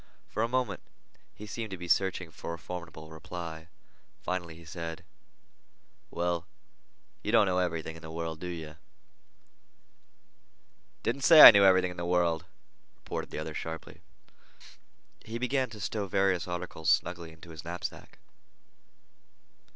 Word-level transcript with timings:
For 0.29 0.41
a 0.41 0.47
moment 0.47 0.81
he 1.35 1.45
seemed 1.45 1.69
to 1.69 1.77
be 1.77 1.87
searching 1.87 2.31
for 2.31 2.55
a 2.55 2.57
formidable 2.57 3.11
reply. 3.11 3.67
Finally 4.23 4.55
he 4.55 4.65
said: 4.65 5.05
"Well, 6.09 6.47
you 7.21 7.31
don't 7.31 7.45
know 7.45 7.59
everything 7.59 7.95
in 7.95 8.01
the 8.01 8.09
world, 8.09 8.39
do 8.39 8.47
you?" 8.47 8.77
"Didn't 11.03 11.21
say 11.21 11.41
I 11.41 11.51
knew 11.51 11.63
everything 11.63 11.91
in 11.91 11.97
the 11.97 12.03
world," 12.05 12.45
retorted 12.95 13.29
the 13.29 13.37
other 13.37 13.53
sharply. 13.53 14.01
He 15.23 15.37
began 15.37 15.69
to 15.69 15.79
stow 15.79 16.07
various 16.07 16.47
articles 16.47 16.89
snugly 16.89 17.31
into 17.31 17.51
his 17.51 17.63
knapsack. 17.63 18.17